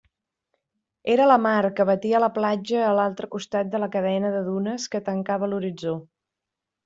[1.15, 4.87] Era la mar, que batia la platja a l'altre costat de la cadena de dunes
[4.95, 5.97] que tancava l'horitzó.